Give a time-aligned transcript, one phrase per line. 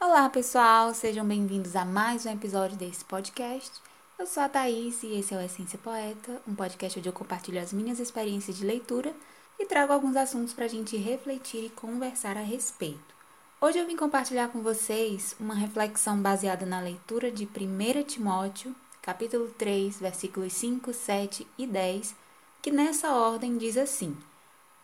[0.00, 3.70] Olá pessoal, sejam bem-vindos a mais um episódio desse podcast.
[4.18, 7.60] Eu sou a Thaís e esse é o Essência Poeta, um podcast onde eu compartilho
[7.60, 9.14] as minhas experiências de leitura
[9.56, 13.15] e trago alguns assuntos para a gente refletir e conversar a respeito.
[13.58, 19.48] Hoje eu vim compartilhar com vocês uma reflexão baseada na leitura de 1 Timóteo, capítulo
[19.56, 22.14] 3, versículos 5, 7 e 10,
[22.60, 24.14] que nessa ordem diz assim: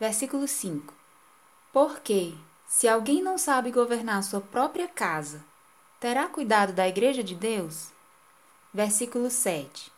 [0.01, 0.95] Versículo 5:
[1.71, 2.33] Porque,
[2.66, 5.45] se alguém não sabe governar sua própria casa,
[6.01, 7.91] terá cuidado da igreja de Deus?
[8.73, 9.93] Versículo 7: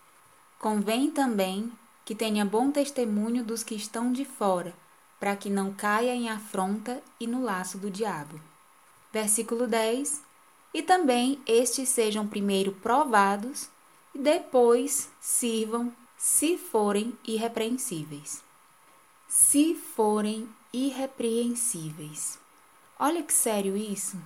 [0.58, 1.70] Convém também
[2.04, 4.74] que tenha bom testemunho dos que estão de fora,
[5.20, 8.40] para que não caia em afronta e no laço do diabo.
[9.14, 10.22] Versículo 10:
[10.74, 13.68] E também estes sejam primeiro provados
[14.12, 18.42] e depois sirvam, se forem irrepreensíveis.
[19.28, 22.40] Se forem irrepreensíveis.
[22.98, 24.16] Olha que sério isso!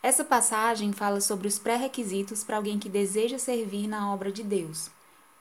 [0.00, 4.88] Essa passagem fala sobre os pré-requisitos para alguém que deseja servir na obra de Deus.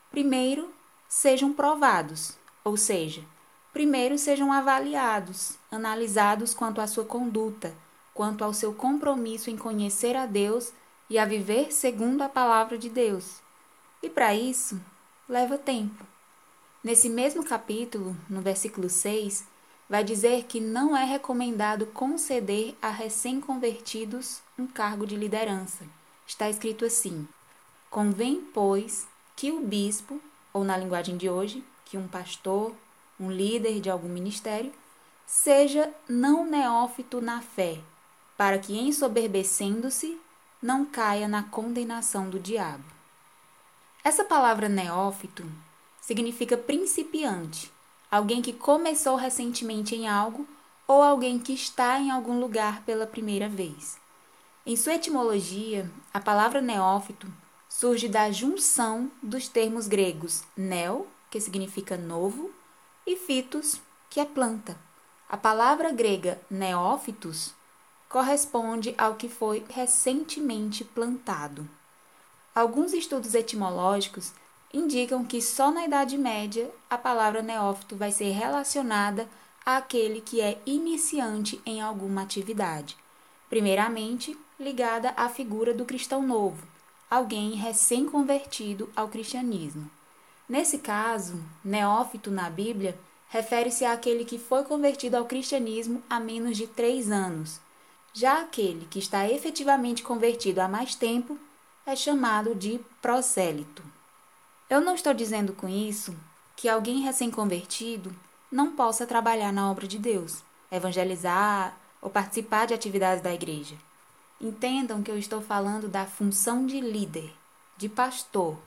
[0.10, 0.74] Primeiro,
[1.08, 3.24] sejam provados, ou seja,
[3.72, 7.85] primeiro sejam avaliados, analisados quanto à sua conduta,
[8.16, 10.72] quanto ao seu compromisso em conhecer a Deus
[11.10, 13.42] e a viver segundo a palavra de Deus.
[14.02, 14.82] E para isso,
[15.28, 16.04] leva tempo.
[16.82, 19.44] Nesse mesmo capítulo, no versículo 6,
[19.90, 25.84] vai dizer que não é recomendado conceder a recém-convertidos um cargo de liderança.
[26.26, 27.28] Está escrito assim:
[27.90, 29.06] Convém, pois,
[29.36, 30.22] que o bispo
[30.54, 32.74] ou na linguagem de hoje, que um pastor,
[33.20, 34.72] um líder de algum ministério,
[35.28, 37.80] seja não neófito na fé,
[38.38, 40.20] para que, ensoberbecendo-se,
[40.62, 42.84] não caia na condenação do diabo.
[44.04, 45.46] Essa palavra neófito
[46.02, 47.72] significa principiante,
[48.12, 50.48] alguém que começou recentemente em algo
[50.88, 53.98] ou alguém que está em algum lugar pela primeira vez.
[54.66, 57.28] Em sua etimologia, a palavra neófito
[57.70, 62.52] surge da junção dos termos gregos neo, que significa novo,
[63.06, 64.78] e fitos, que é planta.
[65.28, 67.54] A palavra grega neófitos
[68.10, 71.68] corresponde ao que foi recentemente plantado.
[72.54, 74.32] Alguns estudos etimológicos
[74.74, 79.28] indicam que só na Idade Média a palavra neófito vai ser relacionada
[79.66, 82.96] àquele que é iniciante em alguma atividade,
[83.50, 86.66] primeiramente ligada à figura do cristão novo,
[87.10, 89.90] alguém recém-convertido ao cristianismo.
[90.48, 92.98] Nesse caso, neófito na Bíblia
[93.30, 97.60] refere-se àquele que foi convertido ao cristianismo há menos de três anos.
[98.18, 101.38] Já aquele que está efetivamente convertido há mais tempo
[101.86, 103.84] é chamado de prosélito.
[104.70, 106.16] Eu não estou dizendo com isso
[106.56, 108.16] que alguém recém-convertido
[108.50, 113.76] não possa trabalhar na obra de Deus, evangelizar ou participar de atividades da igreja.
[114.40, 117.34] Entendam que eu estou falando da função de líder,
[117.76, 118.58] de pastor,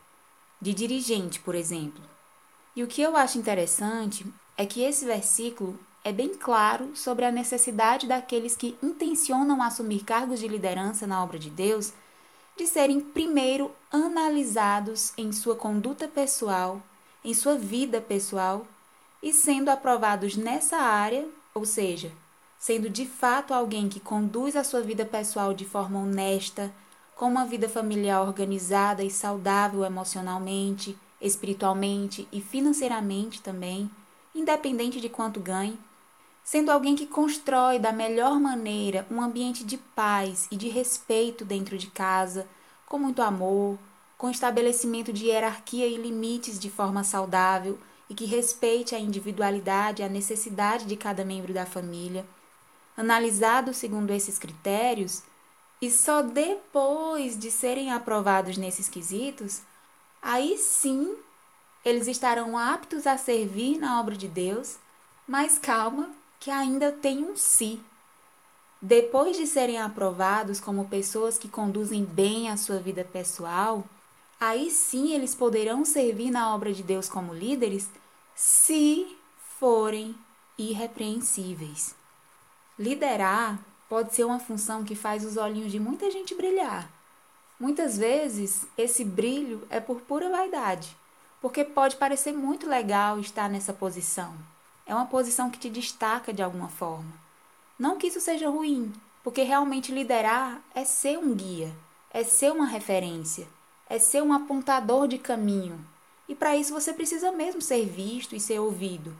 [0.60, 2.04] de dirigente, por exemplo.
[2.76, 4.26] E o que eu acho interessante
[4.58, 10.40] é que esse versículo é bem claro sobre a necessidade daqueles que intencionam assumir cargos
[10.40, 11.92] de liderança na obra de Deus
[12.56, 16.80] de serem primeiro analisados em sua conduta pessoal,
[17.22, 18.66] em sua vida pessoal
[19.22, 22.10] e sendo aprovados nessa área, ou seja,
[22.58, 26.72] sendo de fato alguém que conduz a sua vida pessoal de forma honesta,
[27.16, 33.90] com uma vida familiar organizada e saudável emocionalmente, espiritualmente e financeiramente também,
[34.34, 35.78] independente de quanto ganhe,
[36.50, 41.76] sendo alguém que constrói da melhor maneira um ambiente de paz e de respeito dentro
[41.76, 42.48] de casa,
[42.86, 43.78] com muito amor,
[44.16, 47.78] com estabelecimento de hierarquia e limites de forma saudável
[48.08, 52.24] e que respeite a individualidade e a necessidade de cada membro da família.
[52.96, 55.22] Analisados segundo esses critérios,
[55.82, 59.60] e só depois de serem aprovados nesses quesitos,
[60.22, 61.14] aí sim
[61.84, 64.78] eles estarão aptos a servir na obra de Deus,
[65.26, 67.80] mas calma, que ainda tem um si.
[68.80, 73.84] Depois de serem aprovados como pessoas que conduzem bem a sua vida pessoal,
[74.40, 77.88] aí sim eles poderão servir na obra de Deus como líderes
[78.36, 79.16] se
[79.58, 80.14] forem
[80.56, 81.94] irrepreensíveis.
[82.78, 83.58] Liderar
[83.88, 86.88] pode ser uma função que faz os olhinhos de muita gente brilhar.
[87.58, 90.96] Muitas vezes, esse brilho é por pura vaidade,
[91.40, 94.32] porque pode parecer muito legal estar nessa posição.
[94.88, 97.12] É uma posição que te destaca de alguma forma.
[97.78, 98.90] Não que isso seja ruim,
[99.22, 101.70] porque realmente liderar é ser um guia,
[102.10, 103.46] é ser uma referência,
[103.86, 105.78] é ser um apontador de caminho.
[106.26, 109.14] E para isso você precisa mesmo ser visto e ser ouvido.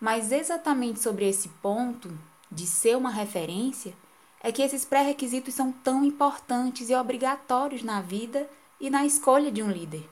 [0.00, 2.10] Mas exatamente sobre esse ponto,
[2.50, 3.94] de ser uma referência,
[4.42, 8.48] é que esses pré-requisitos são tão importantes e obrigatórios na vida
[8.80, 10.08] e na escolha de um líder.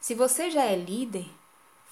[0.00, 1.26] Se você já é líder,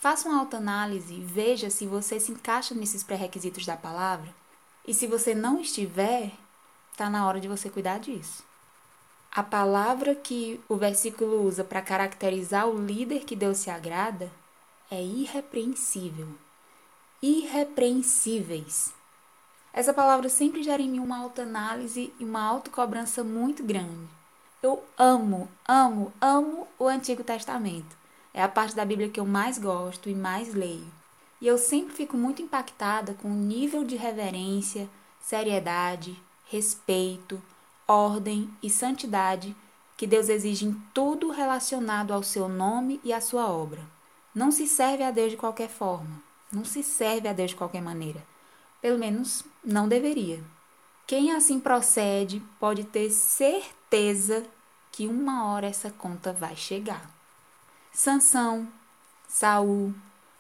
[0.06, 4.32] faça uma autoanálise e veja se você se encaixa nesses pré-requisitos da palavra.
[4.86, 6.30] E se você não estiver,
[6.92, 8.44] está na hora de você cuidar disso.
[9.32, 14.30] A palavra que o versículo usa para caracterizar o líder que Deus se agrada
[14.88, 16.28] é irrepreensível.
[17.20, 18.94] Irrepreensíveis.
[19.72, 24.08] Essa palavra sempre gera em mim uma autoanálise e uma autocobrança muito grande.
[24.62, 28.05] Eu amo, amo, amo o Antigo Testamento.
[28.36, 30.86] É a parte da Bíblia que eu mais gosto e mais leio.
[31.40, 37.40] E eu sempre fico muito impactada com o nível de reverência, seriedade, respeito,
[37.88, 39.56] ordem e santidade
[39.96, 43.80] que Deus exige em tudo relacionado ao seu nome e à sua obra.
[44.34, 46.22] Não se serve a Deus de qualquer forma,
[46.52, 48.22] não se serve a Deus de qualquer maneira.
[48.82, 50.44] Pelo menos não deveria.
[51.06, 54.44] Quem assim procede pode ter certeza
[54.92, 57.15] que uma hora essa conta vai chegar.
[57.98, 58.68] Sansão,
[59.26, 59.94] Saul,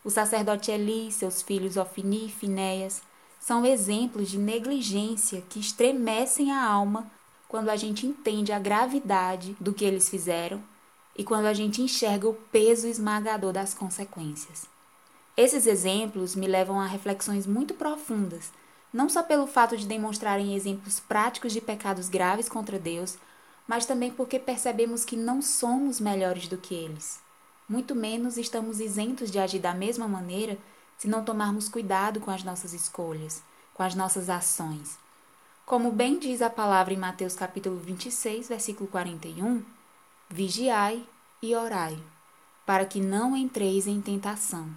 [0.04, 3.00] o sacerdote Eli, seus filhos Ofni e Finéias
[3.40, 7.10] são exemplos de negligência que estremecem a alma
[7.48, 10.62] quando a gente entende a gravidade do que eles fizeram
[11.16, 14.66] e quando a gente enxerga o peso esmagador das consequências.
[15.34, 18.52] Esses exemplos me levam a reflexões muito profundas,
[18.92, 23.16] não só pelo fato de demonstrarem exemplos práticos de pecados graves contra Deus,
[23.66, 27.24] mas também porque percebemos que não somos melhores do que eles.
[27.68, 30.56] Muito menos estamos isentos de agir da mesma maneira
[30.96, 33.42] se não tomarmos cuidado com as nossas escolhas,
[33.74, 34.96] com as nossas ações.
[35.64, 39.64] Como bem diz a palavra em Mateus capítulo 26, versículo 41,
[40.30, 41.04] vigiai
[41.42, 41.98] e orai,
[42.64, 44.70] para que não entreis em tentação.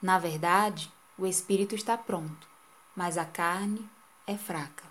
[0.00, 2.48] Na verdade, o espírito está pronto,
[2.96, 3.86] mas a carne
[4.26, 4.84] é fraca.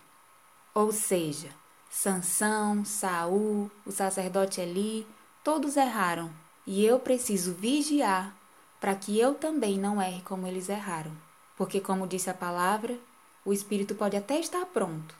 [0.71, 1.49] Ou seja,
[1.89, 5.07] Sansão, Saul, o sacerdote Eli,
[5.43, 6.31] todos erraram,
[6.69, 8.31] e eu preciso vigiar
[8.79, 11.11] para que eu também não erre como eles erraram.
[11.57, 12.95] Porque como disse a palavra,
[13.43, 15.15] o espírito pode até estar pronto,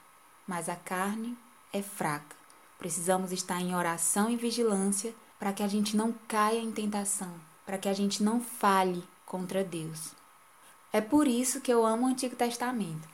[0.45, 1.35] mas a carne
[1.73, 2.35] é fraca.
[2.77, 7.33] Precisamos estar em oração e vigilância para que a gente não caia em tentação,
[7.65, 10.11] para que a gente não fale contra Deus.
[10.93, 13.09] É por isso que eu amo o Antigo Testamento,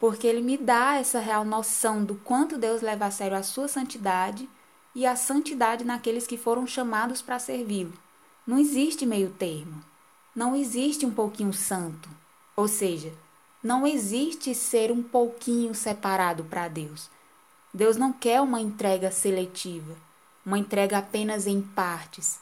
[0.00, 3.68] porque ele me dá essa real noção do quanto Deus leva a sério a sua
[3.68, 4.48] santidade
[4.96, 7.92] e a santidade naqueles que foram chamados para servi-lo.
[8.46, 9.84] Não existe meio termo.
[10.34, 12.08] Não existe um pouquinho santo.
[12.56, 13.12] Ou seja,
[13.62, 17.10] não existe ser um pouquinho separado para Deus.
[17.74, 19.94] Deus não quer uma entrega seletiva,
[20.46, 22.38] uma entrega apenas em partes.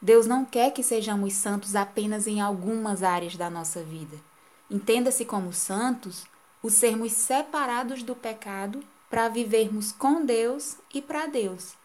[0.00, 4.16] Deus não quer que sejamos santos apenas em algumas áreas da nossa vida.
[4.70, 6.24] Entenda-se como santos
[6.62, 11.76] o sermos separados do pecado para vivermos com Deus e para Deus.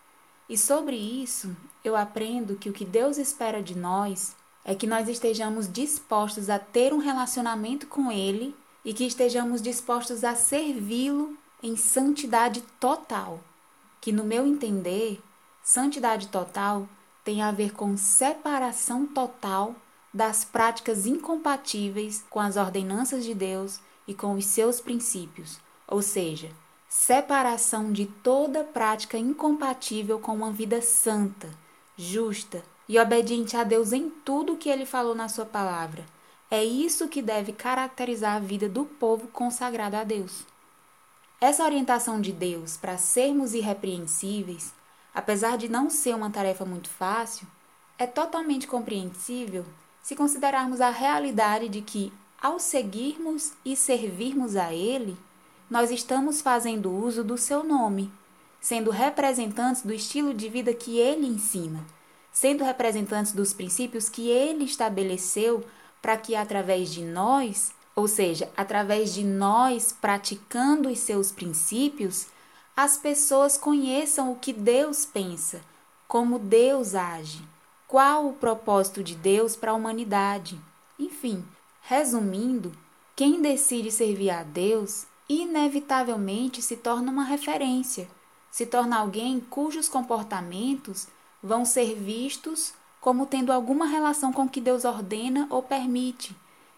[0.49, 4.35] E sobre isso, eu aprendo que o que Deus espera de nós
[4.65, 10.23] é que nós estejamos dispostos a ter um relacionamento com Ele e que estejamos dispostos
[10.23, 13.39] a servi-lo em santidade total.
[14.01, 15.21] Que, no meu entender,
[15.63, 16.87] santidade total
[17.23, 19.75] tem a ver com separação total
[20.13, 25.57] das práticas incompatíveis com as ordenanças de Deus e com os seus princípios,
[25.88, 26.51] ou seja,
[26.95, 31.50] separação de toda prática incompatível com uma vida santa,
[31.97, 36.05] justa e obediente a Deus em tudo o que ele falou na sua palavra.
[36.51, 40.43] É isso que deve caracterizar a vida do povo consagrado a Deus.
[41.41, 44.71] Essa orientação de Deus para sermos irrepreensíveis
[45.13, 47.45] apesar de não ser uma tarefa muito fácil,
[47.97, 49.65] é totalmente compreensível
[50.01, 55.15] se considerarmos a realidade de que, ao seguirmos e servirmos a Ele,
[55.70, 58.12] nós estamos fazendo uso do seu nome,
[58.62, 61.86] sendo representantes do estilo de vida que Ele ensina,
[62.32, 65.65] sendo representantes dos princípios que Ele estabeleceu
[66.01, 72.27] para que, através de nós, ou seja, através de nós praticando os seus princípios,
[72.75, 75.62] as pessoas conheçam o que Deus pensa,
[76.08, 77.41] como Deus age,
[77.88, 80.60] qual o propósito de Deus para a humanidade.
[80.98, 81.46] Enfim,
[81.82, 82.72] resumindo,
[83.15, 88.08] quem decide servir a Deus inevitavelmente se torna uma referência,
[88.51, 91.08] se torna alguém cujos comportamentos
[91.42, 96.36] vão ser vistos como tendo alguma relação com o que Deus ordena ou permite,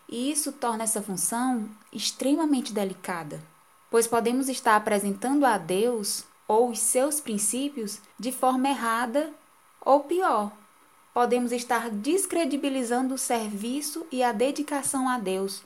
[0.09, 3.41] e isso torna essa função extremamente delicada
[3.95, 9.31] pois podemos estar apresentando a Deus ou os seus princípios de forma errada
[9.79, 10.51] Ou pior,
[11.13, 15.61] podemos estar descredibilizando o serviço e a dedicação a Deus,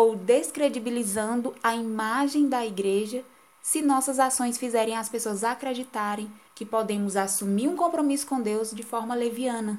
[0.00, 3.22] ou descredibilizando a imagem da igreja
[3.62, 8.82] se nossas ações fizerem as pessoas acreditarem que podemos assumir um compromisso com Deus de
[8.82, 9.78] forma leviana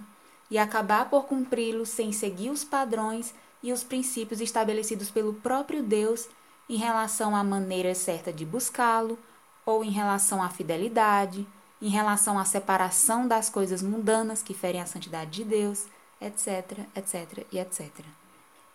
[0.51, 6.28] e acabar por cumpri-lo sem seguir os padrões e os princípios estabelecidos pelo próprio Deus
[6.70, 9.18] em relação à maneira certa de buscá-lo,
[9.66, 11.48] ou em relação à fidelidade,
[11.82, 15.86] em relação à separação das coisas mundanas que ferem a santidade de Deus,
[16.22, 17.90] etc, etc e etc.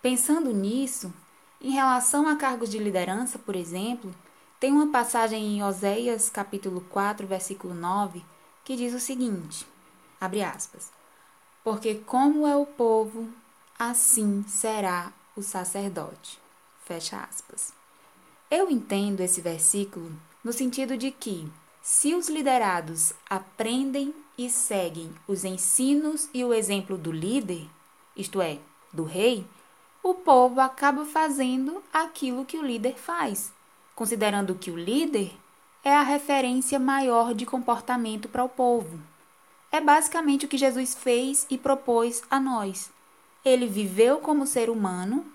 [0.03, 1.13] Pensando nisso,
[1.61, 4.15] em relação a cargos de liderança, por exemplo,
[4.61, 8.25] tem uma passagem em Oséias capítulo 4, versículo 9,
[8.65, 9.67] que diz o seguinte:
[10.21, 10.91] abre aspas.
[11.65, 13.29] Porque como é o povo,
[13.79, 16.39] assim será o sacerdote.
[16.85, 17.73] Fecha aspas.
[18.51, 20.13] Eu entendo esse versículo
[20.45, 21.51] no sentido de que,
[21.83, 27.67] se os liderados aprendem e seguem os ensinos e o exemplo do líder,
[28.17, 28.59] isto é,
[28.93, 29.45] do rei,
[30.09, 33.51] o povo acaba fazendo aquilo que o líder faz,
[33.93, 35.33] considerando que o líder
[35.83, 39.01] é a referência maior de comportamento para o povo.
[39.73, 42.89] É basicamente o que Jesus fez e propôs a nós.
[43.45, 45.27] Ele viveu como ser humano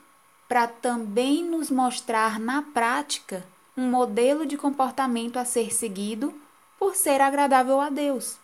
[0.48, 6.34] para também nos mostrar na prática um modelo de comportamento a ser seguido
[6.80, 8.38] por ser agradável a Deus.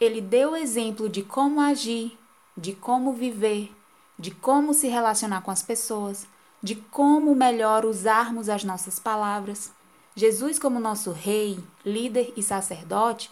[0.00, 2.16] Ele deu exemplo de como agir,
[2.56, 3.70] de como viver,
[4.18, 6.26] de como se relacionar com as pessoas,
[6.62, 9.70] de como melhor usarmos as nossas palavras.
[10.16, 13.30] Jesus, como nosso rei, líder e sacerdote,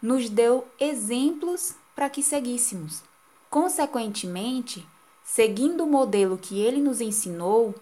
[0.00, 3.02] nos deu exemplos para que seguíssemos.
[3.50, 4.86] Consequentemente,
[5.24, 7.74] seguindo o modelo que ele nos ensinou,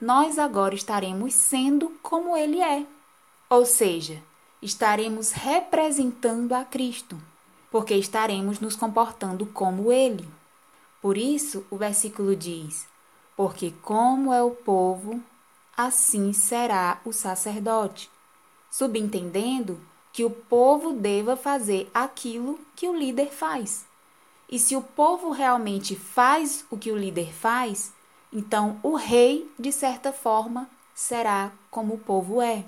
[0.00, 2.86] nós agora estaremos sendo como ele é.
[3.48, 4.22] Ou seja,
[4.60, 7.18] estaremos representando a Cristo,
[7.70, 10.28] porque estaremos nos comportando como ele.
[11.04, 12.86] Por isso, o versículo diz:
[13.36, 15.20] Porque como é o povo,
[15.76, 18.10] assim será o sacerdote.
[18.70, 19.78] Subentendendo
[20.14, 23.84] que o povo deva fazer aquilo que o líder faz.
[24.50, 27.92] E se o povo realmente faz o que o líder faz,
[28.32, 32.64] então o rei, de certa forma, será como o povo é.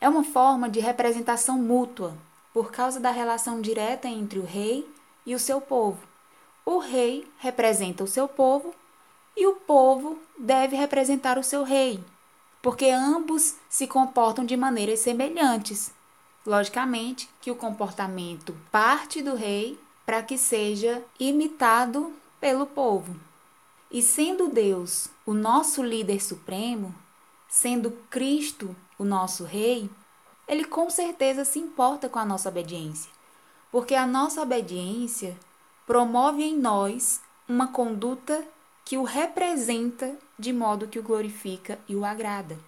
[0.00, 2.16] É uma forma de representação mútua,
[2.54, 4.90] por causa da relação direta entre o rei
[5.26, 6.15] e o seu povo.
[6.68, 8.74] O rei representa o seu povo
[9.36, 12.02] e o povo deve representar o seu rei,
[12.60, 15.92] porque ambos se comportam de maneiras semelhantes.
[16.44, 23.14] Logicamente que o comportamento parte do rei para que seja imitado pelo povo.
[23.88, 26.92] E sendo Deus o nosso líder supremo,
[27.48, 29.88] sendo Cristo o nosso rei,
[30.48, 33.10] ele com certeza se importa com a nossa obediência,
[33.70, 35.36] porque a nossa obediência
[35.86, 38.44] promove em nós uma conduta
[38.84, 42.58] que o representa de modo que o glorifica e o agrada.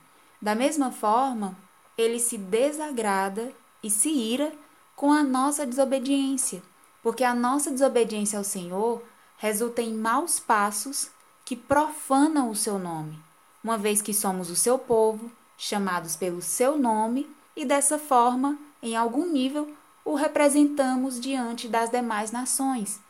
[0.40, 1.56] Da mesma forma,
[1.96, 4.52] ele se desagrada e se ira
[4.94, 6.62] com a nossa desobediência
[7.02, 9.02] porque a nossa desobediência ao Senhor
[9.38, 11.08] resulta em maus passos
[11.44, 13.18] que profanam o seu nome,
[13.62, 18.96] uma vez que somos o seu povo, chamados pelo seu nome, e dessa forma, em
[18.96, 19.72] algum nível,
[20.04, 23.00] o representamos diante das demais nações.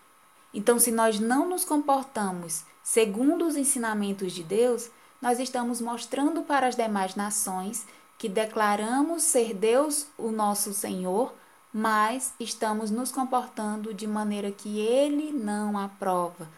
[0.58, 4.90] Então, se nós não nos comportamos segundo os ensinamentos de Deus,
[5.22, 7.86] nós estamos mostrando para as demais nações
[8.18, 11.32] que declaramos ser Deus o nosso Senhor
[11.72, 16.48] mas estamos nos comportando de maneira que ele não aprova.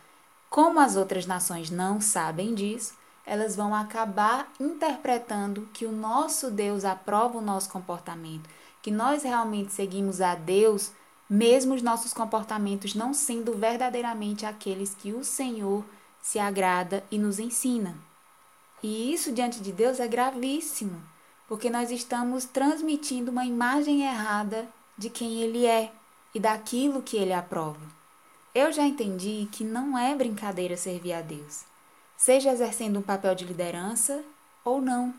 [0.48, 2.94] Como as outras nações não sabem disso,
[3.26, 8.48] elas vão acabar interpretando que o nosso Deus aprova o nosso comportamento,
[8.82, 10.92] que nós realmente seguimos a Deus,
[11.30, 15.84] mesmo os nossos comportamentos não sendo verdadeiramente aqueles que o Senhor
[16.20, 17.94] se agrada e nos ensina.
[18.82, 21.00] E isso diante de Deus é gravíssimo,
[21.46, 24.66] porque nós estamos transmitindo uma imagem errada
[24.98, 25.92] de quem ele é
[26.34, 27.80] e daquilo que ele aprova.
[28.52, 31.60] Eu já entendi que não é brincadeira servir a Deus,
[32.16, 34.20] seja exercendo um papel de liderança
[34.64, 35.14] ou não.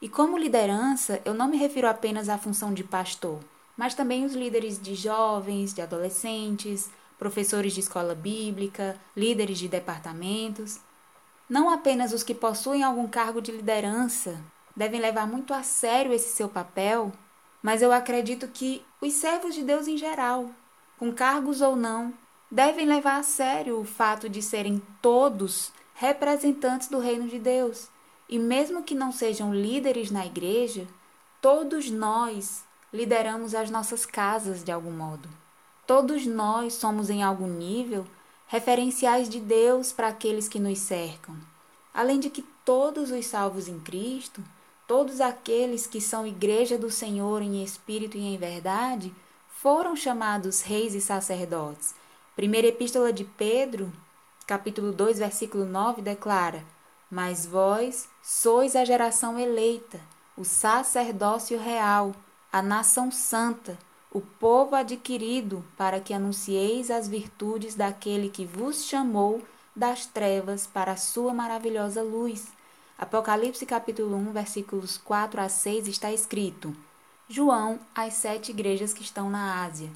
[0.00, 3.40] E como liderança, eu não me refiro apenas à função de pastor,
[3.80, 10.78] mas também os líderes de jovens, de adolescentes, professores de escola bíblica, líderes de departamentos.
[11.48, 14.38] Não apenas os que possuem algum cargo de liderança
[14.76, 17.10] devem levar muito a sério esse seu papel
[17.62, 20.50] mas eu acredito que os servos de Deus em geral,
[20.98, 22.12] com cargos ou não,
[22.50, 27.88] devem levar a sério o fato de serem todos representantes do reino de Deus.
[28.28, 30.86] E mesmo que não sejam líderes na igreja,
[31.40, 35.28] todos nós lideramos as nossas casas de algum modo.
[35.86, 38.06] Todos nós somos, em algum nível,
[38.46, 41.36] referenciais de Deus para aqueles que nos cercam.
[41.92, 44.42] Além de que todos os salvos em Cristo,
[44.86, 49.12] todos aqueles que são igreja do Senhor em espírito e em verdade,
[49.48, 51.94] foram chamados reis e sacerdotes.
[52.34, 53.92] Primeira Epístola de Pedro,
[54.46, 56.64] capítulo 2, versículo 9, declara:
[57.10, 60.00] Mas vós sois a geração eleita,
[60.36, 62.12] o sacerdócio real,
[62.52, 63.78] a nação santa,
[64.12, 69.40] o povo adquirido, para que anuncieis as virtudes daquele que vos chamou
[69.74, 72.48] das trevas para a sua maravilhosa luz.
[72.98, 76.74] Apocalipse capítulo 1, versículos 4 a 6 está escrito:
[77.28, 79.88] João às sete igrejas que estão na Ásia.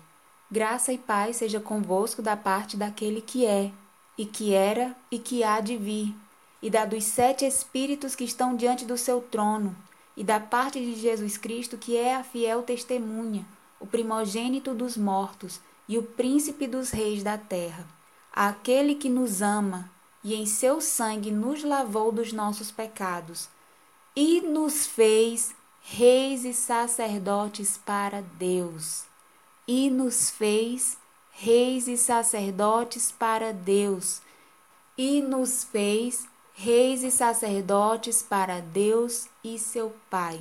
[0.49, 3.73] Graça e paz seja convosco da parte daquele que é,
[4.17, 6.15] e que era, e que há de vir,
[6.63, 9.75] e da dos sete espíritos que estão diante do seu trono,
[10.17, 13.47] e da parte de Jesus Cristo, que é a fiel testemunha,
[13.81, 17.87] o primogênito dos mortos e o príncipe dos reis da terra,
[18.33, 19.91] aquele que nos ama
[20.23, 23.49] e em seu sangue nos lavou dos nossos pecados
[24.17, 29.05] e nos fez reis e sacerdotes para Deus.
[29.67, 30.97] E nos fez
[31.33, 34.23] reis e sacerdotes para Deus.
[34.97, 40.41] E nos fez reis e sacerdotes para Deus e seu Pai.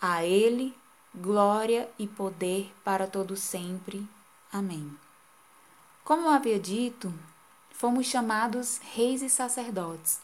[0.00, 0.74] A Ele
[1.14, 4.06] glória e poder para todo sempre.
[4.52, 4.90] Amém.
[6.04, 7.12] Como eu havia dito,
[7.72, 10.20] fomos chamados reis e sacerdotes,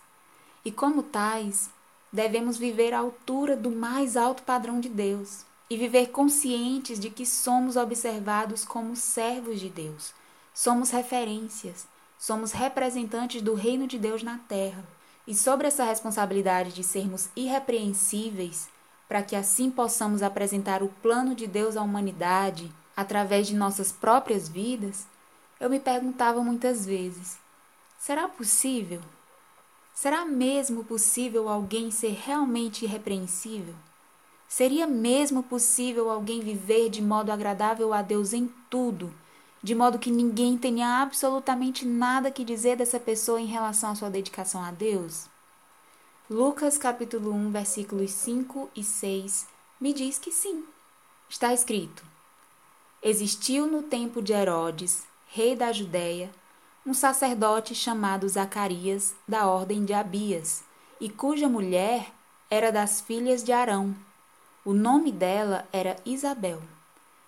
[0.64, 1.70] e como tais,
[2.12, 7.26] devemos viver à altura do mais alto padrão de Deus e viver conscientes de que
[7.26, 10.14] somos observados como servos de Deus.
[10.54, 11.86] Somos referências,
[12.18, 14.95] somos representantes do reino de Deus na terra.
[15.26, 18.68] E sobre essa responsabilidade de sermos irrepreensíveis,
[19.08, 24.48] para que assim possamos apresentar o plano de Deus à humanidade através de nossas próprias
[24.48, 25.06] vidas,
[25.58, 27.38] eu me perguntava muitas vezes:
[27.98, 29.00] será possível?
[29.94, 33.74] Será mesmo possível alguém ser realmente irrepreensível?
[34.48, 39.12] Seria mesmo possível alguém viver de modo agradável a Deus em tudo,
[39.62, 44.10] de modo que ninguém tenha absolutamente nada que dizer dessa pessoa em relação à sua
[44.10, 45.26] dedicação a Deus?
[46.28, 49.46] Lucas capítulo 1, versículos 5 e 6
[49.80, 50.64] me diz que sim.
[51.28, 52.04] Está escrito:
[53.02, 56.30] Existiu no tempo de Herodes, rei da Judéia,
[56.84, 60.62] um sacerdote chamado Zacarias, da ordem de Abias,
[61.00, 62.12] e cuja mulher
[62.50, 63.94] era das filhas de Arão.
[64.64, 66.62] O nome dela era Isabel,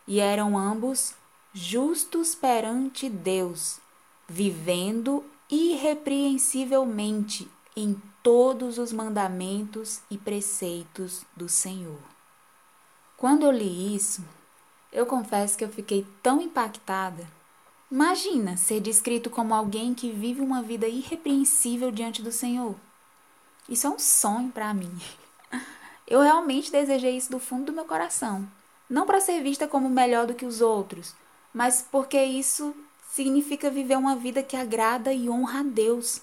[0.06, 1.14] e eram ambos
[1.58, 3.80] justos perante Deus,
[4.28, 11.98] vivendo irrepreensivelmente em todos os mandamentos e preceitos do Senhor.
[13.16, 14.22] Quando eu li isso,
[14.92, 17.26] eu confesso que eu fiquei tão impactada.
[17.90, 22.76] Imagina ser descrito como alguém que vive uma vida irrepreensível diante do Senhor.
[23.68, 24.96] Isso é um sonho para mim.
[26.06, 28.48] Eu realmente desejei isso do fundo do meu coração.
[28.88, 31.14] Não para ser vista como melhor do que os outros,
[31.52, 32.74] mas porque isso
[33.10, 36.22] significa viver uma vida que agrada e honra a Deus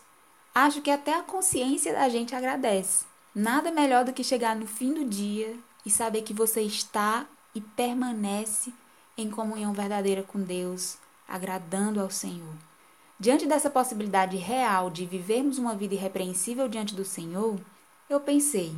[0.55, 3.05] acho que até a consciência da gente agradece.
[3.35, 5.53] Nada melhor do que chegar no fim do dia
[5.85, 8.73] e saber que você está e permanece
[9.17, 12.55] em comunhão verdadeira com Deus, agradando ao Senhor.
[13.19, 17.59] Diante dessa possibilidade real de vivermos uma vida irrepreensível diante do Senhor,
[18.09, 18.73] eu pensei: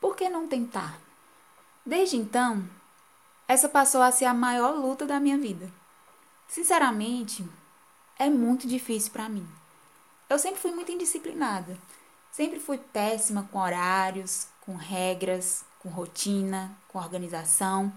[0.00, 0.98] por que não tentar?
[1.84, 2.64] Desde então,
[3.48, 5.68] essa passou a ser a maior luta da minha vida.
[6.46, 7.48] Sinceramente,
[8.18, 9.48] é muito difícil para mim.
[10.28, 11.78] Eu sempre fui muito indisciplinada.
[12.30, 17.90] Sempre fui péssima com horários, com regras, com rotina, com organização.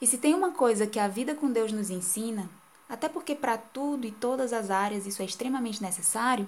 [0.00, 2.48] E se tem uma coisa que a vida com Deus nos ensina,
[2.88, 6.46] até porque para tudo e todas as áreas isso é extremamente necessário,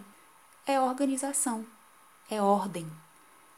[0.67, 1.67] é organização,
[2.31, 2.87] é ordem.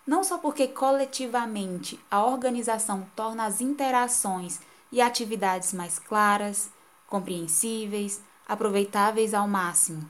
[0.07, 6.71] Não só porque coletivamente a organização torna as interações e atividades mais claras,
[7.07, 10.09] compreensíveis, aproveitáveis ao máximo,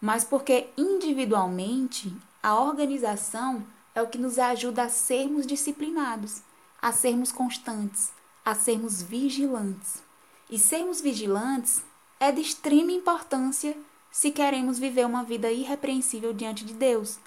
[0.00, 3.64] mas porque individualmente a organização
[3.94, 6.42] é o que nos ajuda a sermos disciplinados,
[6.80, 8.10] a sermos constantes,
[8.44, 10.02] a sermos vigilantes.
[10.48, 11.82] E sermos vigilantes
[12.20, 13.76] é de extrema importância
[14.10, 17.18] se queremos viver uma vida irrepreensível diante de Deus,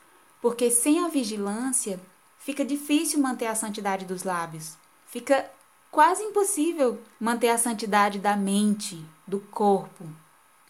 [0.42, 2.00] porque sem a vigilância
[2.40, 4.76] fica difícil manter a santidade dos lábios,
[5.08, 5.50] fica
[5.91, 10.06] quase impossível manter a santidade da mente, do corpo,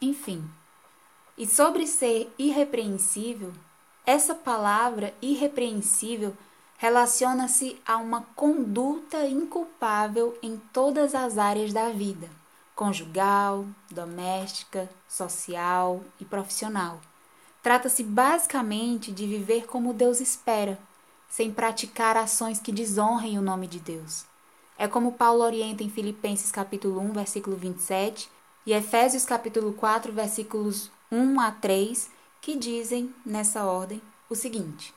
[0.01, 0.43] enfim.
[1.37, 3.53] E sobre ser irrepreensível,
[4.05, 6.35] essa palavra irrepreensível
[6.77, 12.27] relaciona-se a uma conduta inculpável em todas as áreas da vida.
[12.73, 16.99] conjugal, doméstica, social e profissional.
[17.61, 20.79] Trata-se basicamente de viver como Deus espera,
[21.29, 24.25] sem praticar ações que desonrem o nome de Deus.
[24.81, 28.27] É como Paulo orienta em Filipenses capítulo 1, versículo 27
[28.65, 32.09] e Efésios capítulo 4, versículos 1 a 3,
[32.41, 34.91] que dizem, nessa ordem, o seguinte: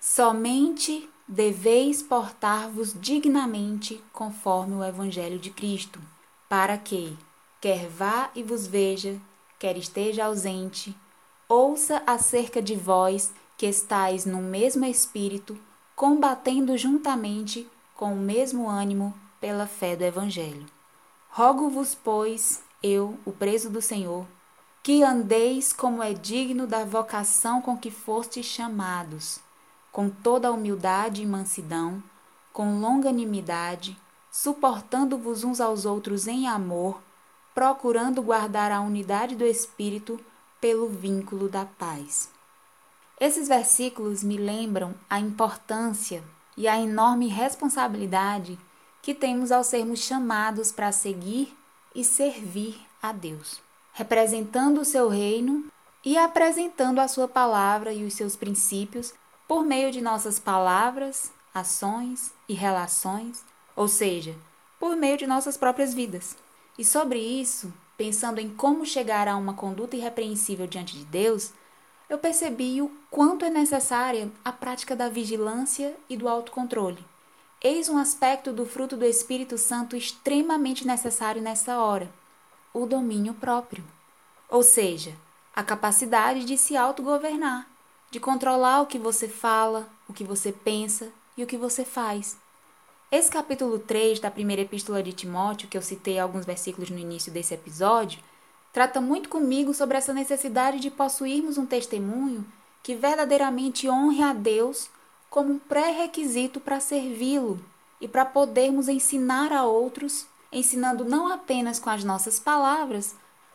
[0.00, 6.00] Somente deveis portar-vos dignamente conforme o evangelho de Cristo,
[6.48, 7.16] para que,
[7.60, 9.16] quer vá e vos veja,
[9.60, 10.92] quer esteja ausente,
[11.48, 15.56] ouça acerca de vós que estáis no mesmo espírito,
[15.94, 17.64] combatendo juntamente
[17.98, 20.64] com o mesmo ânimo pela fé do Evangelho.
[21.30, 24.24] Rogo-vos, pois, eu, o preso do Senhor,
[24.84, 29.40] que andeis como é digno da vocação com que fostes chamados,
[29.90, 32.00] com toda a humildade e mansidão,
[32.52, 33.98] com longanimidade,
[34.30, 37.02] suportando-vos uns aos outros em amor,
[37.52, 40.20] procurando guardar a unidade do Espírito
[40.60, 42.30] pelo vínculo da paz.
[43.18, 46.22] Esses versículos me lembram a importância
[46.58, 48.58] e a enorme responsabilidade
[49.00, 51.56] que temos ao sermos chamados para seguir
[51.94, 53.60] e servir a Deus,
[53.92, 55.66] representando o seu reino
[56.04, 59.14] e apresentando a sua palavra e os seus princípios
[59.46, 63.44] por meio de nossas palavras, ações e relações,
[63.76, 64.34] ou seja,
[64.80, 66.36] por meio de nossas próprias vidas.
[66.76, 71.52] E sobre isso, pensando em como chegar a uma conduta irrepreensível diante de Deus,
[72.08, 77.04] eu percebi o quanto é necessária a prática da vigilância e do autocontrole.
[77.60, 82.08] Eis um aspecto do fruto do Espírito Santo extremamente necessário nessa hora:
[82.72, 83.84] o domínio próprio.
[84.48, 85.14] Ou seja,
[85.54, 87.68] a capacidade de se autogovernar,
[88.10, 92.36] de controlar o que você fala, o que você pensa e o que você faz.
[93.10, 97.32] Esse capítulo 3 da primeira epístola de Timóteo, que eu citei alguns versículos no início
[97.32, 98.20] desse episódio,
[98.72, 102.44] trata muito comigo sobre essa necessidade de possuirmos um testemunho
[102.82, 104.88] que verdadeiramente honre a Deus
[105.28, 107.60] como um pré-requisito para servi-lo
[108.00, 113.14] e para podermos ensinar a outros, ensinando não apenas com as nossas palavras,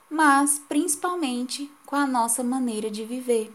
[0.09, 3.51] mas principalmente com a nossa maneira de viver.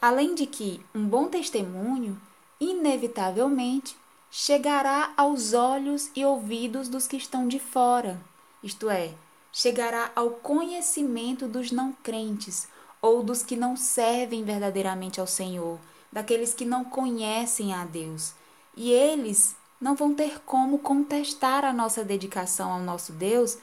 [0.00, 2.18] Além de que um bom testemunho,
[2.60, 3.96] inevitavelmente,
[4.30, 8.20] chegará aos olhos e ouvidos dos que estão de fora,
[8.62, 9.12] isto é,
[9.52, 12.68] chegará ao conhecimento dos não crentes
[13.00, 15.78] ou dos que não servem verdadeiramente ao Senhor,
[16.12, 18.32] daqueles que não conhecem a Deus.
[18.76, 23.58] E eles não vão ter como contestar a nossa dedicação ao nosso Deus,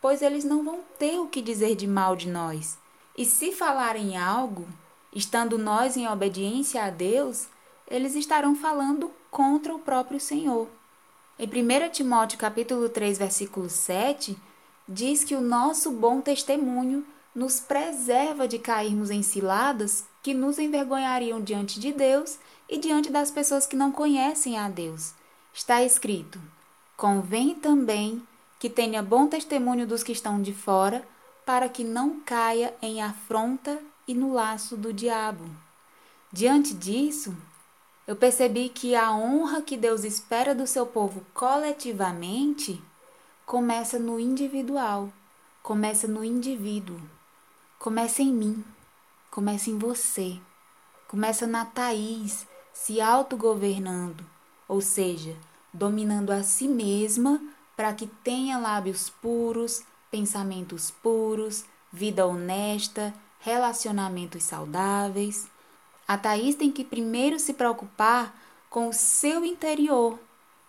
[0.00, 2.76] pois eles não vão ter o que dizer de mal de nós.
[3.16, 4.66] E se falarem algo,
[5.14, 7.46] estando nós em obediência a Deus,
[7.88, 10.68] eles estarão falando contra o próprio Senhor.
[11.38, 14.36] Em 1 Timóteo capítulo 3, versículo 7,
[14.92, 21.40] diz que o nosso bom testemunho nos preserva de cairmos em ciladas que nos envergonhariam
[21.40, 25.14] diante de Deus e diante das pessoas que não conhecem a Deus.
[25.54, 26.38] Está escrito:
[26.96, 28.22] Convém também
[28.58, 31.02] que tenha bom testemunho dos que estão de fora,
[31.44, 35.44] para que não caia em afronta e no laço do diabo.
[36.30, 37.34] Diante disso,
[38.06, 42.80] eu percebi que a honra que Deus espera do seu povo coletivamente
[43.52, 45.12] começa no individual,
[45.62, 46.98] começa no indivíduo,
[47.78, 48.64] começa em mim,
[49.30, 50.40] começa em você,
[51.06, 54.24] começa na Thaís se autogovernando,
[54.66, 55.36] ou seja,
[55.70, 57.42] dominando a si mesma
[57.76, 65.46] para que tenha lábios puros, pensamentos puros, vida honesta, relacionamentos saudáveis.
[66.08, 68.34] A Thaís tem que primeiro se preocupar
[68.70, 70.18] com o seu interior,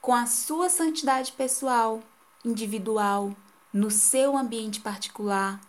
[0.01, 2.03] com a sua santidade pessoal,
[2.43, 3.35] individual,
[3.71, 5.59] no seu ambiente particular,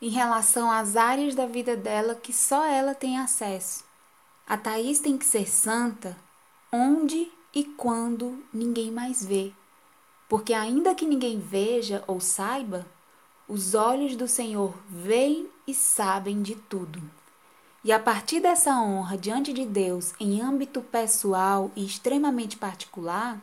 [0.00, 3.84] em relação às áreas da vida dela que só ela tem acesso.
[4.46, 6.16] A Thaís tem que ser santa
[6.70, 9.52] onde e quando ninguém mais vê.
[10.28, 12.84] Porque, ainda que ninguém veja ou saiba,
[13.46, 17.00] os olhos do Senhor veem e sabem de tudo.
[17.84, 23.38] E a partir dessa honra diante de Deus em âmbito pessoal e extremamente particular,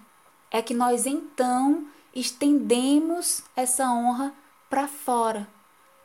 [0.50, 4.34] é que nós então estendemos essa honra
[4.70, 5.48] para fora,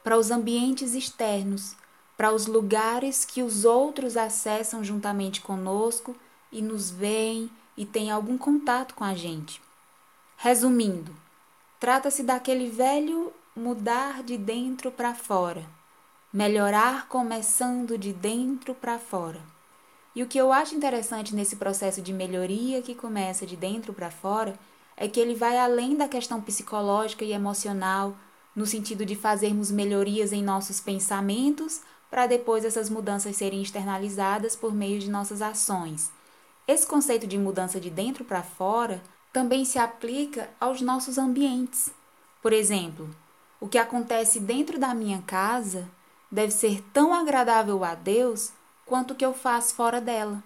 [0.02, 1.74] para os ambientes externos,
[2.16, 6.16] para os lugares que os outros acessam juntamente conosco
[6.50, 9.60] e nos veem e têm algum contato com a gente.
[10.36, 11.14] Resumindo,
[11.78, 15.64] trata-se daquele velho mudar de dentro para fora,
[16.32, 19.40] melhorar começando de dentro para fora.
[20.14, 24.10] E o que eu acho interessante nesse processo de melhoria que começa de dentro para
[24.10, 24.58] fora
[24.96, 28.16] é que ele vai além da questão psicológica e emocional
[28.54, 34.74] no sentido de fazermos melhorias em nossos pensamentos para depois essas mudanças serem externalizadas por
[34.74, 36.10] meio de nossas ações.
[36.66, 41.90] Esse conceito de mudança de dentro para fora também se aplica aos nossos ambientes.
[42.40, 43.10] Por exemplo,
[43.60, 45.86] o que acontece dentro da minha casa
[46.30, 48.52] deve ser tão agradável a Deus
[48.86, 50.42] quanto o que eu faço fora dela.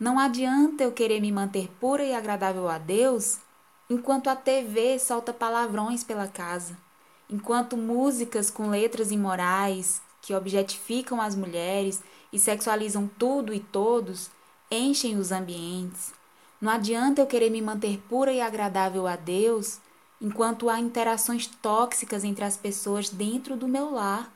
[0.00, 3.38] Não adianta eu querer me manter pura e agradável a Deus
[3.92, 6.78] enquanto a TV solta palavrões pela casa,
[7.28, 12.02] enquanto músicas com letras imorais que objetificam as mulheres
[12.32, 14.30] e sexualizam tudo e todos
[14.70, 16.14] enchem os ambientes.
[16.58, 19.78] Não adianta eu querer me manter pura e agradável a Deus
[20.20, 24.32] enquanto há interações tóxicas entre as pessoas dentro do meu lar,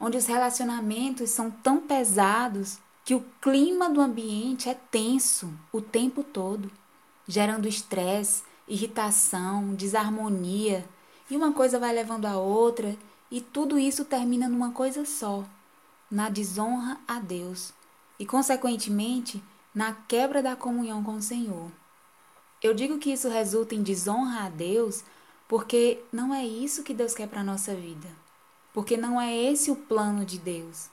[0.00, 6.22] onde os relacionamentos são tão pesados que o clima do ambiente é tenso o tempo
[6.22, 6.70] todo,
[7.28, 10.84] gerando estresse, irritação, desarmonia,
[11.30, 12.96] e uma coisa vai levando a outra,
[13.30, 15.44] e tudo isso termina numa coisa só,
[16.10, 17.72] na desonra a Deus,
[18.18, 19.42] e consequentemente
[19.74, 21.70] na quebra da comunhão com o Senhor.
[22.62, 25.04] Eu digo que isso resulta em desonra a Deus
[25.48, 28.08] porque não é isso que Deus quer para a nossa vida.
[28.72, 30.88] Porque não é esse o plano de Deus.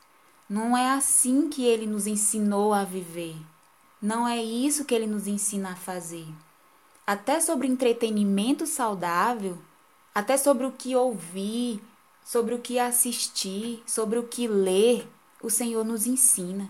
[0.49, 3.35] Não é assim que ele nos ensinou a viver.
[4.01, 6.27] Não é isso que ele nos ensina a fazer.
[7.05, 9.57] Até sobre entretenimento saudável,
[10.15, 11.81] até sobre o que ouvir,
[12.23, 15.09] sobre o que assistir, sobre o que ler,
[15.41, 16.69] o Senhor nos ensina.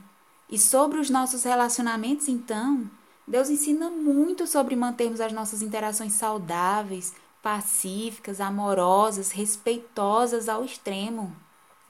[0.49, 2.89] E sobre os nossos relacionamentos, então,
[3.27, 11.35] Deus ensina muito sobre mantermos as nossas interações saudáveis, pacíficas, amorosas, respeitosas ao extremo,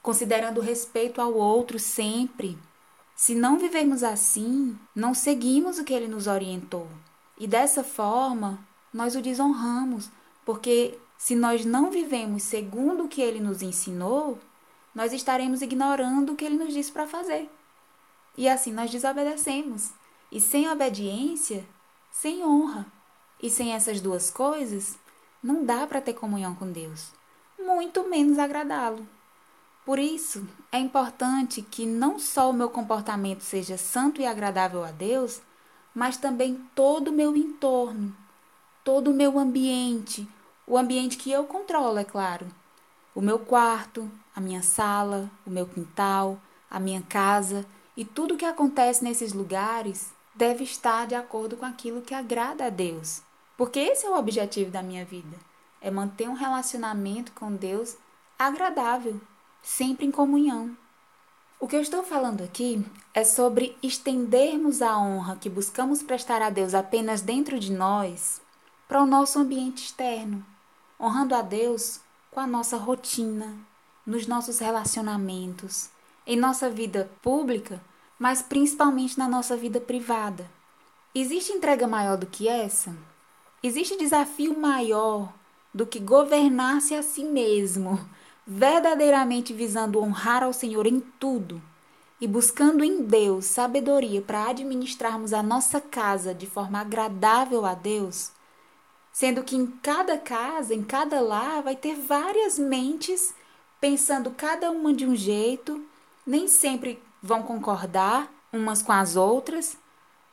[0.02, 2.58] considerando o respeito ao outro sempre.
[3.16, 6.86] Se não vivermos assim, não seguimos o que ele nos orientou.
[7.38, 8.58] E dessa forma,
[8.92, 10.08] nós o desonramos,
[10.44, 14.38] porque se nós não vivemos segundo o que ele nos ensinou,
[14.94, 17.50] nós estaremos ignorando o que ele nos disse para fazer.
[18.36, 19.90] E assim nós desobedecemos.
[20.30, 21.64] E sem obediência,
[22.10, 22.86] sem honra.
[23.42, 24.96] E sem essas duas coisas,
[25.42, 27.10] não dá para ter comunhão com Deus,
[27.58, 29.06] muito menos agradá-lo.
[29.84, 34.90] Por isso, é importante que não só o meu comportamento seja santo e agradável a
[34.90, 35.42] Deus,
[35.94, 38.14] mas também todo o meu entorno,
[38.82, 40.28] todo o meu ambiente,
[40.66, 42.46] o ambiente que eu controlo, é claro.
[43.14, 46.38] O meu quarto, a minha sala, o meu quintal,
[46.70, 47.64] a minha casa
[47.96, 52.66] e tudo o que acontece nesses lugares deve estar de acordo com aquilo que agrada
[52.66, 53.22] a Deus.
[53.56, 55.36] Porque esse é o objetivo da minha vida:
[55.80, 57.96] é manter um relacionamento com Deus
[58.36, 59.20] agradável,
[59.62, 60.76] sempre em comunhão.
[61.64, 66.50] O que eu estou falando aqui é sobre estendermos a honra que buscamos prestar a
[66.50, 68.38] Deus apenas dentro de nós
[68.86, 70.44] para o nosso ambiente externo,
[71.00, 72.00] honrando a Deus
[72.30, 73.56] com a nossa rotina,
[74.04, 75.88] nos nossos relacionamentos,
[76.26, 77.80] em nossa vida pública,
[78.18, 80.46] mas principalmente na nossa vida privada.
[81.14, 82.94] Existe entrega maior do que essa?
[83.62, 85.32] Existe desafio maior
[85.72, 87.98] do que governar-se a si mesmo,
[88.46, 91.62] verdadeiramente visando honrar ao Senhor em tudo
[92.20, 98.30] e buscando em Deus sabedoria para administrarmos a nossa casa de forma agradável a Deus?
[99.12, 103.34] Sendo que em cada casa, em cada lar, vai ter várias mentes
[103.80, 105.84] pensando cada uma de um jeito,
[106.26, 109.76] nem sempre vão concordar umas com as outras,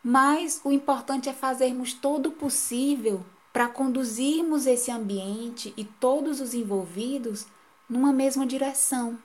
[0.03, 6.53] mas o importante é fazermos todo o possível para conduzirmos esse ambiente e todos os
[6.53, 7.45] envolvidos
[7.91, 9.19] numa mesma direção.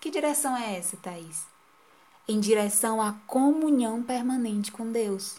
[0.00, 1.46] Que direção é essa, Thaís?
[2.26, 5.36] Em direção à comunhão permanente com Deus,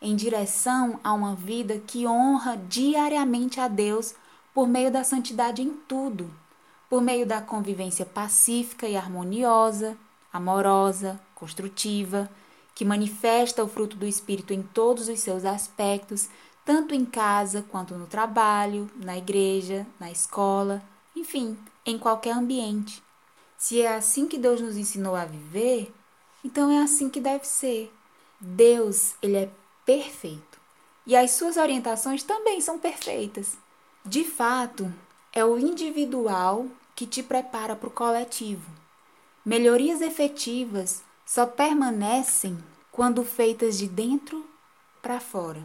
[0.00, 4.14] em direção a uma vida que honra diariamente a Deus
[4.54, 6.30] por meio da santidade em tudo,
[6.88, 9.96] por meio da convivência pacífica e harmoniosa,
[10.32, 12.30] amorosa, construtiva,
[12.72, 16.28] que manifesta o fruto do Espírito em todos os seus aspectos,
[16.64, 20.80] tanto em casa quanto no trabalho, na igreja, na escola,
[21.16, 21.58] enfim,
[21.90, 23.02] em qualquer ambiente.
[23.58, 25.92] Se é assim que Deus nos ensinou a viver,
[26.44, 27.92] então é assim que deve ser.
[28.40, 29.50] Deus, ele é
[29.84, 30.58] perfeito.
[31.06, 33.58] E as suas orientações também são perfeitas.
[34.04, 34.92] De fato,
[35.32, 38.70] é o individual que te prepara para o coletivo.
[39.44, 42.58] Melhorias efetivas só permanecem
[42.90, 44.44] quando feitas de dentro
[45.00, 45.62] para fora.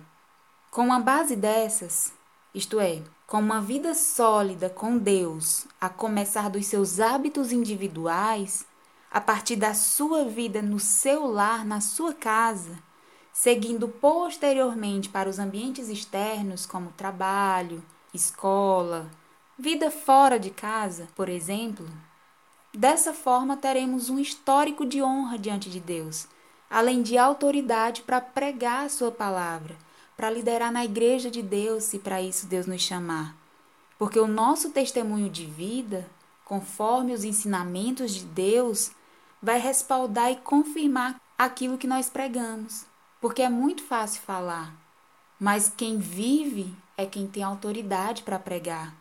[0.69, 2.13] Com uma base dessas,
[2.53, 8.65] isto é, com uma vida sólida com Deus, a começar dos seus hábitos individuais,
[9.11, 12.77] a partir da sua vida no seu lar, na sua casa,
[13.33, 17.83] seguindo posteriormente para os ambientes externos como trabalho,
[18.13, 19.09] escola,
[19.57, 21.87] Vida fora de casa, por exemplo,
[22.73, 26.27] dessa forma teremos um histórico de honra diante de Deus,
[26.69, 29.77] além de autoridade para pregar a sua palavra,
[30.15, 33.35] para liderar na igreja de Deus, se para isso Deus nos chamar.
[33.97, 36.09] Porque o nosso testemunho de vida,
[36.43, 38.91] conforme os ensinamentos de Deus,
[39.41, 42.85] vai respaldar e confirmar aquilo que nós pregamos.
[43.21, 44.73] Porque é muito fácil falar,
[45.39, 48.93] mas quem vive é quem tem autoridade para pregar.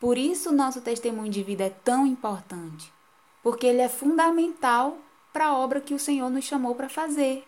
[0.00, 2.92] Por isso, o nosso testemunho de vida é tão importante,
[3.42, 4.98] porque ele é fundamental
[5.32, 7.46] para a obra que o Senhor nos chamou para fazer.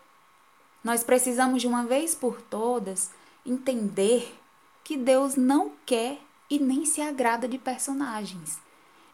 [0.89, 3.11] Nós precisamos, de uma vez por todas,
[3.45, 4.35] entender
[4.83, 8.59] que Deus não quer e nem se agrada de personagens.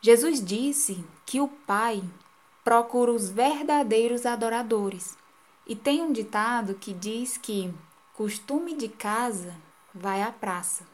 [0.00, 2.00] Jesus disse que o Pai
[2.62, 5.18] procura os verdadeiros adoradores.
[5.66, 7.74] E tem um ditado que diz que
[8.12, 9.52] costume de casa
[9.92, 10.84] vai à praça.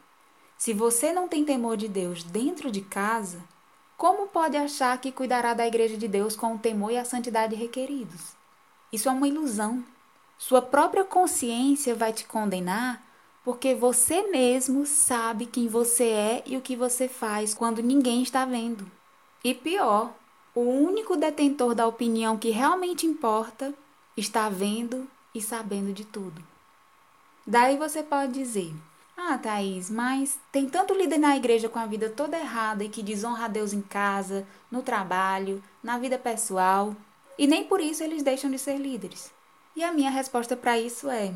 [0.57, 3.39] Se você não tem temor de Deus dentro de casa,
[3.95, 7.53] como pode achar que cuidará da igreja de Deus com o temor e a santidade
[7.53, 8.33] requeridos?
[8.91, 9.85] Isso é uma ilusão.
[10.41, 13.05] Sua própria consciência vai te condenar
[13.43, 18.43] porque você mesmo sabe quem você é e o que você faz quando ninguém está
[18.43, 18.89] vendo.
[19.43, 20.11] E pior,
[20.55, 23.71] o único detentor da opinião que realmente importa
[24.17, 26.43] está vendo e sabendo de tudo.
[27.45, 28.73] Daí você pode dizer:
[29.15, 33.03] Ah, Thaís, mas tem tanto líder na igreja com a vida toda errada e que
[33.03, 36.95] desonra a Deus em casa, no trabalho, na vida pessoal,
[37.37, 39.31] e nem por isso eles deixam de ser líderes.
[39.75, 41.33] E a minha resposta para isso é: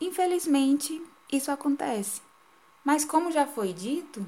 [0.00, 2.20] Infelizmente, isso acontece.
[2.84, 4.24] Mas, como já foi dito,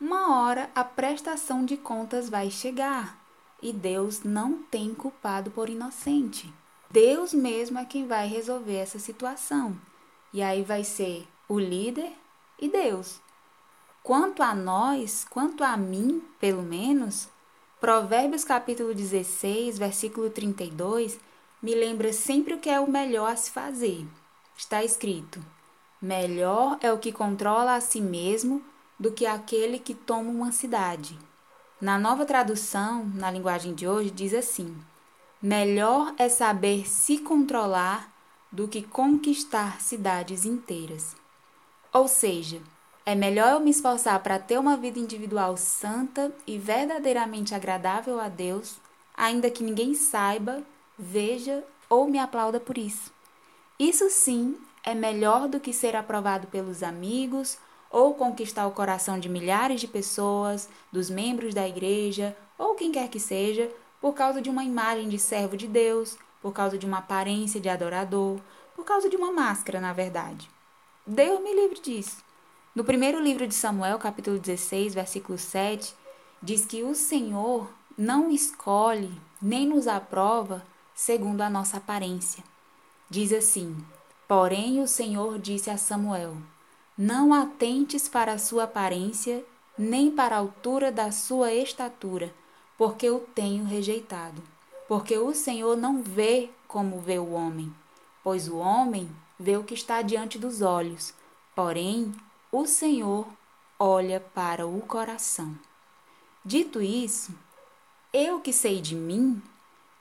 [0.00, 3.18] uma hora a prestação de contas vai chegar
[3.62, 6.52] e Deus não tem culpado por inocente.
[6.90, 9.76] Deus mesmo é quem vai resolver essa situação.
[10.32, 12.12] E aí vai ser o líder
[12.58, 13.20] e Deus.
[14.02, 17.28] Quanto a nós, quanto a mim, pelo menos,
[17.80, 21.18] Provérbios capítulo 16, versículo 32,
[21.62, 24.06] me lembra sempre o que é o melhor a se fazer.
[24.56, 25.44] Está escrito:
[26.00, 28.62] Melhor é o que controla a si mesmo
[28.98, 31.18] do que aquele que toma uma cidade.
[31.80, 34.76] Na nova tradução, na linguagem de hoje, diz assim:
[35.42, 38.12] Melhor é saber se controlar
[38.52, 41.16] do que conquistar cidades inteiras.
[41.92, 42.60] Ou seja,
[43.06, 48.28] é melhor eu me esforçar para ter uma vida individual santa e verdadeiramente agradável a
[48.28, 48.76] Deus,
[49.16, 50.62] ainda que ninguém saiba,
[51.00, 53.10] veja ou me aplauda por isso.
[53.78, 57.58] Isso sim é melhor do que ser aprovado pelos amigos
[57.90, 63.08] ou conquistar o coração de milhares de pessoas, dos membros da igreja ou quem quer
[63.08, 66.98] que seja, por causa de uma imagem de servo de Deus, por causa de uma
[66.98, 68.38] aparência de adorador,
[68.76, 70.48] por causa de uma máscara, na verdade.
[71.06, 72.22] Deus me livre disso.
[72.74, 75.94] No primeiro livro de Samuel, capítulo 16, versículo 7,
[76.42, 79.10] diz que o Senhor não escolhe
[79.40, 80.62] nem nos aprova
[81.00, 82.44] segundo a nossa aparência,
[83.10, 83.76] Diz assim:
[84.28, 86.36] Porém, o Senhor disse a Samuel:
[86.96, 89.44] Não atentes para a sua aparência,
[89.76, 92.32] nem para a altura da sua estatura,
[92.78, 94.40] porque o tenho rejeitado.
[94.86, 97.74] Porque o Senhor não vê como vê o homem,
[98.22, 101.12] pois o homem vê o que está diante dos olhos,
[101.52, 102.14] porém
[102.52, 103.26] o Senhor
[103.76, 105.58] olha para o coração.
[106.44, 107.34] Dito isso,
[108.12, 109.42] eu que sei de mim,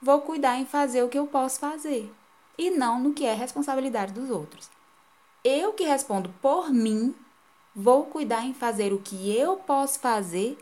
[0.02, 2.12] vou cuidar em fazer o que eu posso fazer
[2.58, 4.70] e não no que é responsabilidade dos outros.
[5.44, 7.16] Eu que respondo por mim,
[7.74, 10.58] vou cuidar em fazer o que eu posso fazer,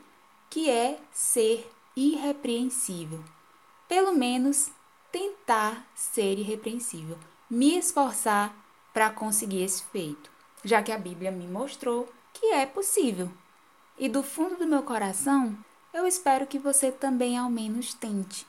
[0.49, 3.23] que é ser irrepreensível.
[3.87, 4.69] Pelo menos
[5.11, 7.17] tentar ser irrepreensível,
[7.49, 8.55] me esforçar
[8.93, 10.29] para conseguir esse feito,
[10.63, 13.31] já que a Bíblia me mostrou que é possível.
[13.97, 15.57] E do fundo do meu coração,
[15.91, 18.45] eu espero que você também ao menos tente,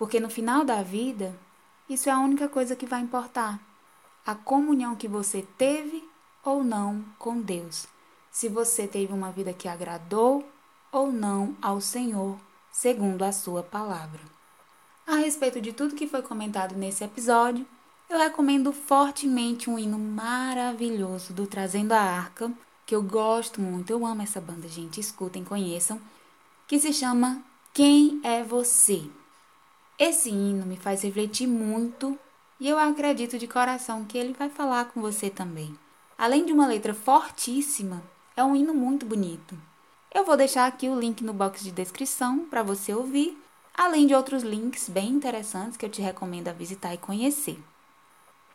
[0.00, 1.38] porque no final da vida
[1.86, 3.60] isso é a única coisa que vai importar.
[4.24, 6.02] A comunhão que você teve
[6.42, 7.86] ou não com Deus.
[8.30, 10.42] Se você teve uma vida que agradou
[10.90, 12.38] ou não ao Senhor,
[12.72, 14.22] segundo a sua palavra.
[15.06, 17.66] A respeito de tudo que foi comentado nesse episódio,
[18.08, 22.50] eu recomendo fortemente um hino maravilhoso do Trazendo a Arca,
[22.86, 26.00] que eu gosto muito, eu amo essa banda, gente, escutem, conheçam,
[26.66, 27.42] que se chama
[27.74, 29.10] Quem é Você?
[30.00, 32.18] Esse hino me faz refletir muito
[32.58, 35.78] e eu acredito de coração que ele vai falar com você também.
[36.16, 38.02] Além de uma letra fortíssima,
[38.34, 39.54] é um hino muito bonito.
[40.10, 43.36] Eu vou deixar aqui o link no box de descrição para você ouvir,
[43.74, 47.62] além de outros links bem interessantes que eu te recomendo a visitar e conhecer.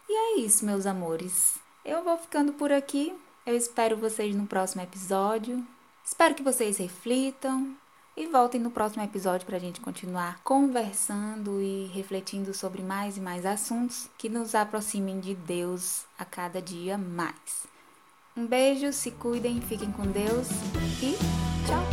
[0.09, 1.59] E é isso, meus amores.
[1.85, 3.13] Eu vou ficando por aqui.
[3.45, 5.63] Eu espero vocês no próximo episódio.
[6.03, 7.77] Espero que vocês reflitam
[8.17, 13.19] e voltem no próximo episódio para a gente continuar conversando e refletindo sobre mais e
[13.19, 17.67] mais assuntos que nos aproximem de Deus a cada dia mais.
[18.37, 20.47] Um beijo, se cuidem, fiquem com Deus
[21.01, 21.17] e
[21.67, 21.83] tchau!